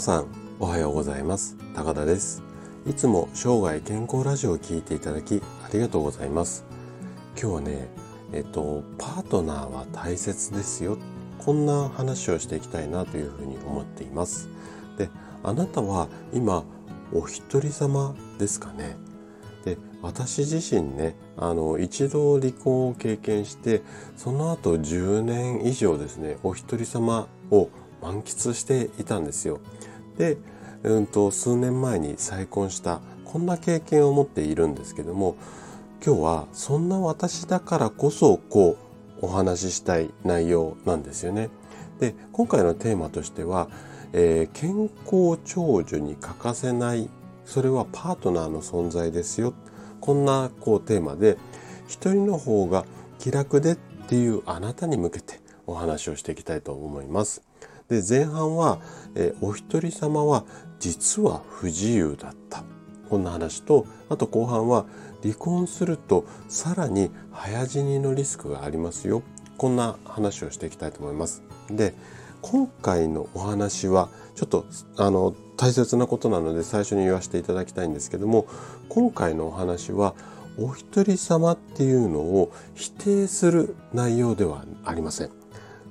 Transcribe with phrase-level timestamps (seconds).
[0.00, 0.28] 皆さん
[0.58, 1.58] おはようございます。
[1.74, 2.42] 高田です。
[2.88, 6.64] いつも生涯健康ラジオを聞いていただきありがとうございます。
[7.38, 7.88] 今日はね
[8.32, 10.96] えっとパートナーは大切ですよ。
[11.36, 14.48] こんな話をしていきたいなというふうに思っています。
[14.96, 15.10] で
[15.42, 16.64] あなたは今
[17.12, 18.96] お一人様ですかね。
[19.66, 23.82] で私自身ねあの一度離婚を経験して
[24.16, 27.68] その後10年以上ですねお一人様を
[28.00, 29.60] 満喫していたんですよ。
[30.20, 30.36] で、
[30.82, 35.36] うんと、数年前に再婚したこんな経験を持っているんですけども
[36.04, 38.76] 今日はそんな私だからこそこ
[39.22, 41.48] うお話ししたい内容なんですよね。
[42.00, 43.68] で今回のテーマとしては、
[44.12, 47.08] えー、健康長寿に欠かせない
[47.46, 49.54] それはパートナーの存在ですよ
[50.00, 51.36] こんなこうテーマで
[51.86, 52.84] 一人の方が
[53.18, 53.76] 気楽でっ
[54.08, 57.49] ていうあなたに向けてお話をしていきたいと思います。
[57.90, 58.78] で前半は、
[59.16, 60.44] えお一人様は
[60.78, 62.62] 実は不自由だった
[63.10, 64.86] こんな話とあと後半は
[65.22, 69.22] 離婚するとさらに早死にのリスクがありますよ
[69.58, 71.42] こんな話をしていきたいと思います。
[71.68, 71.92] で
[72.40, 74.64] 今回のお話はちょっと
[74.96, 78.46] あの大切なことなので最初に言わせていただきたいんですけども
[78.88, 80.14] 今回のお話は
[80.56, 85.30] お一人様っていうのを否定する内容ではありません。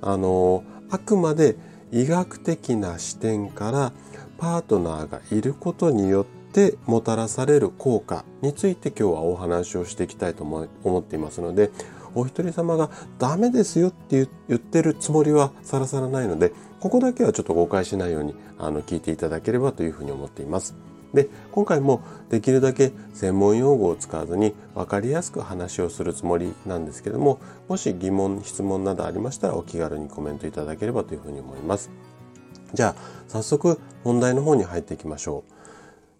[0.02, 1.56] あのあくまで
[1.92, 3.92] 医学的な視点から
[4.38, 11.70] パートナーがいることによってもたらされる効果について今日はお話をしていきたいと思っていますので
[12.14, 20.89] お一人様がダメですよって言ってるつもりはさらさらないのでここだけはちょっと誤解しないようにあの聞いていただければというふうに思っています。
[21.14, 31.90] で今回もできるだけ専門用語を使わずに分かりやすく話をするつもりなんですけどももし疑問質問などありましたらお気軽にコメントいただければというふうに思います。
[32.72, 35.44] じゃあ早速問題の方に入っていきましょ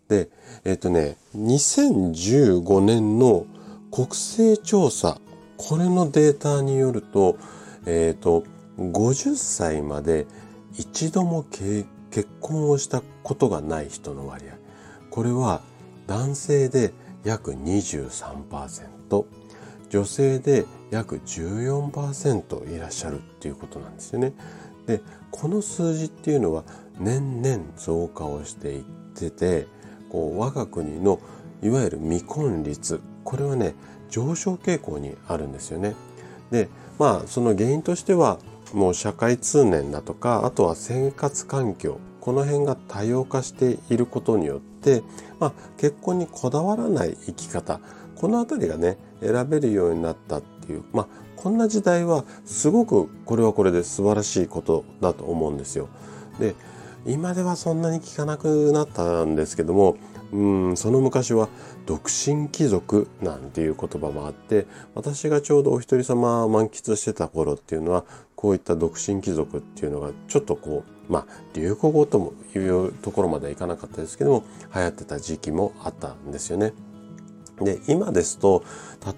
[0.09, 0.10] う。
[0.10, 0.28] で
[0.64, 3.47] えっ、ー、とね2015年の
[3.93, 5.20] 国勢調査
[5.56, 7.37] これのデータによると
[7.87, 8.44] えっ、ー、と
[8.78, 10.26] 50歳まで
[10.72, 11.87] 一度も結
[12.41, 14.59] 婚をしたことがない人の割合。
[15.10, 15.60] これは
[16.06, 16.93] 男性で
[17.25, 19.25] 約23%
[19.91, 24.32] 女性で約14%いらっしゃるっていうことなんですよね。
[24.87, 26.65] でこの数字っていうのは
[26.99, 28.82] 年々増加をしていっ
[29.15, 29.66] てて
[30.09, 31.20] こう我が国の
[31.62, 33.75] いわゆる未婚率これはね
[34.09, 35.94] 上昇傾向にあるんですよね。
[36.50, 36.69] で
[36.99, 38.38] まあその原因としては
[38.72, 45.03] もう社会通念だとかあとは生活環境この辺が多様化していることによって、
[45.38, 47.81] まあ、結婚にこだわらない生き方
[48.16, 55.88] この辺りがね選べるようになったっていう、まあ、こんな時代はすごくこれはこれで素晴らしいことだと思うんですよ。
[56.38, 56.54] で
[57.06, 59.97] 今ではそんなに聞かなくなったんですけども
[60.32, 61.48] うんその昔は
[61.87, 68.04] 独身貴族なんていう言葉もあって私がちょうどお一人様満喫してた頃っていうのは
[68.40, 76.72] こういった独身貴族っていうのがちょっとこうまあ流行語ともいうところまではいかなかったですけども流行ってた時期もあったんですよね。
[77.60, 78.64] で今ですと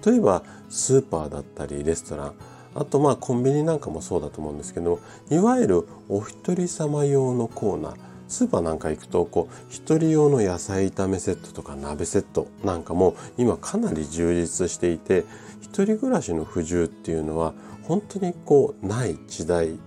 [0.05, 2.33] 例えばスーパーだったりレストラン
[2.75, 4.99] あとまあコンビニなんかもそうだと思うんですけど
[5.31, 7.95] いわゆるお一人様用のコーナー
[8.27, 15.25] スーパーなんか行くとこう一人用の野菜炒めセットとか鍋セットなんかも今かなり充実していて
[15.61, 17.53] 一人暮らしの不自由っていうのは
[17.83, 19.77] 本当にこうない時代っ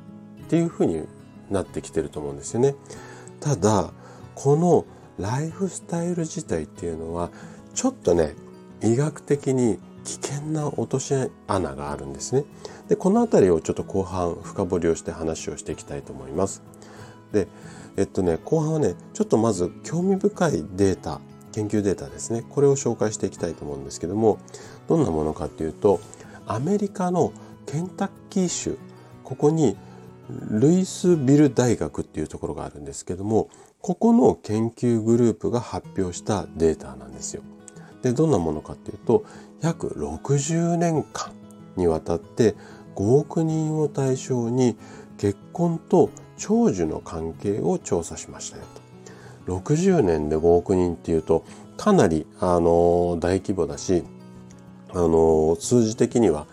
[0.48, 1.04] ていうふうに
[1.50, 2.74] なってきてると思うんですよね。
[3.41, 3.91] ただ
[4.34, 4.84] この
[5.18, 7.30] ライフスタイル自体っていうのは
[7.74, 8.34] ちょっとね
[8.82, 11.12] 医学的に危険な落とし
[11.48, 12.44] 穴があるんですね。
[12.88, 16.62] でこの辺りをちょっと後半深掘りをして話をしていきたいと思います。
[17.32, 17.48] で
[17.97, 21.20] えっとね後半はねちょっとまず興味深いデータ
[21.53, 24.38] 研究データですねこれを紹介していきたいと思うんですけども
[24.88, 26.00] どんなものかっていうと
[26.47, 27.33] アメリカの
[27.66, 28.78] ケンタッキー州
[29.24, 29.77] ここに
[30.51, 33.48] ルイスビル大学っていうところがあるんですけども
[33.80, 37.42] ここの研究グループが発表したデータなんですよ。
[38.03, 39.24] でどんなものかっていうと
[39.60, 41.33] 約60年間
[41.77, 42.54] にわたって
[42.95, 44.77] 5億人を対象に
[45.18, 48.65] 結婚と長寿の関係を調査しましたよ
[49.47, 49.56] と。
[49.60, 51.44] 60年で5億人っていうと
[51.77, 54.03] かなりあの大規模だし
[54.91, 56.47] あの数字的には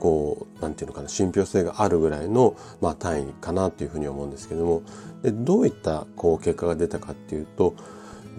[0.00, 4.82] こうなんていうのかな信憑性があるぐらいの、まあ、単位かなというふうに思うんですけども。
[5.22, 7.74] でどういったこう結果が出たかっていうと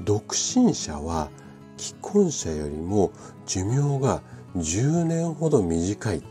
[0.04, 1.30] 独身者は
[1.78, 3.12] 既婚者よりも
[3.46, 4.22] 寿命が
[4.58, 6.24] 10年ほど短い。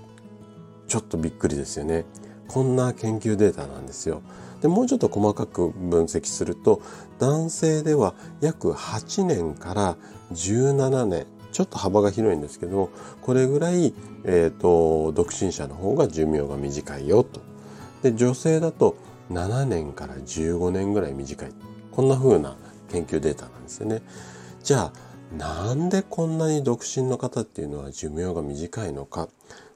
[0.88, 2.04] ちょっとびっくりですよね。
[2.48, 4.22] こんな研究データなんですよ。
[4.60, 6.82] でもうちょっと細かく分析すると
[7.18, 9.96] 男性では約8年から
[10.32, 12.90] 17年ちょっと幅が広いんですけども
[13.22, 13.92] これぐらい、
[14.24, 17.40] えーと、独身者の方が寿命が短いよと。
[18.02, 18.96] で女性だと
[19.30, 21.52] 7年から15年ぐらい短い
[21.90, 22.56] こんな風な
[22.90, 24.02] 研究データなんですよね。
[24.62, 29.28] じゃあなんでこんなに独身の方っていうのは寿命が短いのか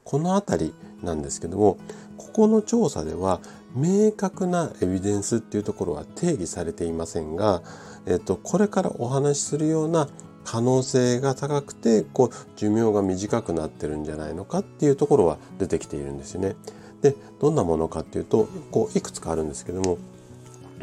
[0.05, 1.79] この辺りなんですけども
[2.17, 3.41] ここの調査では
[3.75, 7.63] 明確なエビデンスっていうところは定義されていませんが、
[8.07, 10.09] えっと、これからお話しするような
[10.45, 16.55] 可能性が高くてこう寿命が短くなってるんじゃないのかっていうところは出てきているんですよね。
[17.01, 19.99] でどんなものかっていうとこういくつかあるんですけども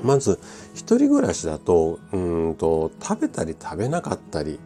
[0.03, 0.39] まず
[0.73, 4.59] 一人暮らしだとうんと食べたり食べなかったり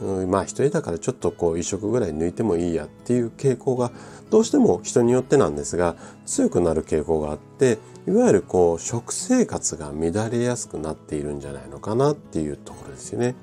[0.00, 3.90] うんまあ一人だからちょっとこう一食ぐらい抜いてもいいやっていう傾向が
[4.30, 5.96] どうしても人によってなんですが
[6.26, 13.34] 強くなる傾向があっていわゆるこう食生活が乱れやすくなっているんじゃないのかなっていうところですよね。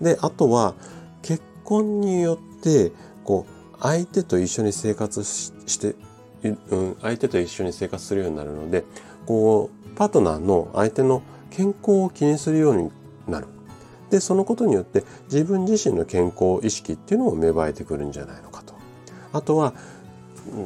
[0.00, 0.74] であとは
[1.22, 2.92] 結婚によって
[3.24, 5.94] こう相手と一緒に生活して、
[6.42, 8.84] うん、相手と一緒に生活するようになるので
[9.26, 12.90] こうパートナーの相手の健康を気にするように
[13.28, 13.46] なる。
[14.10, 18.74] でそのことによって自分自身の健康意識っていうのも芽生えてくるんじゃないのかと。
[19.32, 19.74] あとは、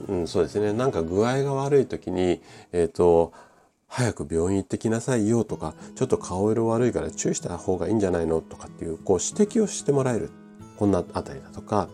[0.08, 2.40] うん、そうですねなんか具合が悪い時に
[2.72, 3.32] えっ、ー、と
[3.88, 10.30] 早く病院行ってきなさいよとかちょっと顔色悪いから注意した方がいいんじゃないのとかっていうこう指摘をしてもらえる
[10.76, 11.88] こんなあたりだとか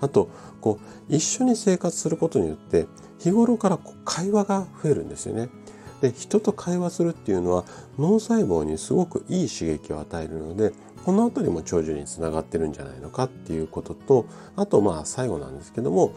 [0.00, 0.28] あと
[0.60, 2.86] こう一緒に生活することによって
[3.18, 5.48] 日頃からこう会話が増えるんですよね。
[6.00, 7.64] で人と会話するっていうのは
[7.98, 10.72] 脳細胞にすごくいい刺激を与えるので
[11.04, 16.12] この辺りも長寿につながってるんじゃないのかっていうこととあとまあ最後なんですけども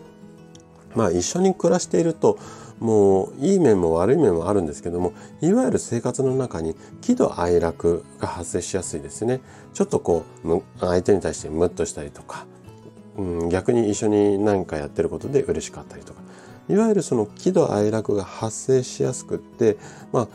[0.96, 2.40] まあ一緒に暮らしていると
[2.80, 9.42] もういい面も悪い面もあるんですけどもいわゆる生活の中に喜怒哀楽が発生しやすいですね。
[9.74, 12.46] ちょっとこう相手に対してムッとしたりとか、
[13.18, 16.22] うん、逆に一緒に何かやってることで嬉しかったりとか。
[16.70, 19.78] いわゆるその喜怒哀楽が発生しやすくって
[20.12, 20.28] まあ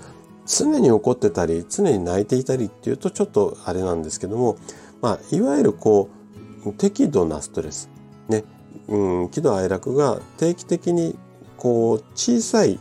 [0.46, 4.56] 常に怒ってたり常に泣いていたりっていうとちょっとあれなんですけども
[5.00, 6.08] まあいわゆるこ
[6.64, 7.90] う適度なストレス。
[8.28, 8.44] ね。
[8.88, 11.16] うん、喜怒哀楽が定期的に
[11.56, 12.78] こう小さい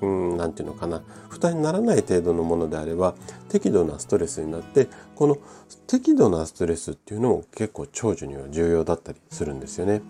[0.00, 1.02] うん、ていうのかな。
[1.28, 3.14] 負担にならない程度のものであれば
[3.48, 5.38] 適度なストレスになってこの
[5.86, 10.02] 適度なストレスっていうのも結構長寿には重要だったりするんですよね。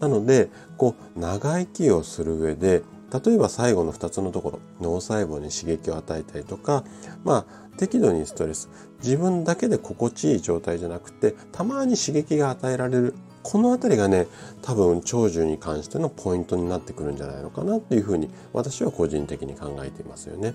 [0.00, 2.82] なのでこう長生きをする上で
[3.14, 6.84] 例えば最後の2つのところ脳細胞に刺激を与えたりとか
[7.22, 8.68] まあ適度にストレス
[9.02, 13.14] 自分だけで心地いい状態じゃなくてたまに刺激が与えられる
[13.44, 14.26] この辺りがね
[14.62, 20.54] 多分長寿に関してのポイントになってくるんじゃないのかなっていうふうに私は個人的に考えていますよね。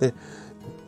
[0.00, 0.14] で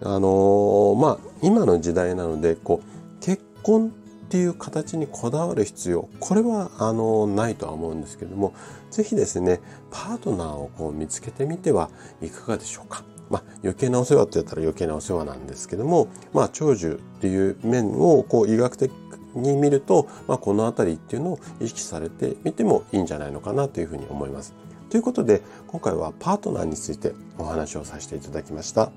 [0.02, 3.93] あのー、まあ今の時代なのでこう結婚
[4.34, 8.52] っていう形にこだわる必要これはあのないとは思うんですけども
[8.90, 9.60] 是非ですね
[9.92, 11.88] パートナーをこう見つけてみては
[12.20, 13.04] いかがでしょうか。
[13.31, 18.90] まあ、余計なお世話って言ったら余計なお世話なんですけども、まあ、長寿っていう面をこう医学的
[19.36, 24.52] に見ると、まあ、この辺りっていうのを意識されてみてもいいんじゃないのかなというふうに思います。
[24.90, 28.91] ということで今回はパートナーについてお話をさせていただきました。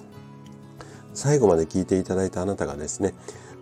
[1.18, 3.16] 最後まで聞いていただいたあなたがですね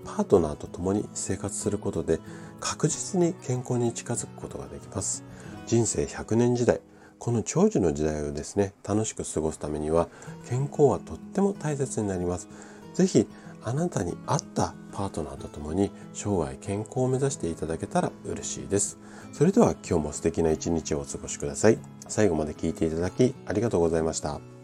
[0.05, 2.19] パートナーと共に生活することで
[2.59, 5.23] 確実に健康に近づくことができます。
[5.67, 6.79] 人生100年時代
[7.19, 10.07] この長寿の時代をですね楽しく過ごすためには
[10.47, 12.47] 健康はとっても大切になります。
[12.93, 13.27] ぜひ
[13.63, 18.99] あなたに合ったパートナーと共に生涯健康を目指していただけたら嬉しいです。
[19.33, 21.79] それでは今日も素敵な一日をお過ごしください。
[22.07, 24.54] 最後まで聞いていただきありがとうございました。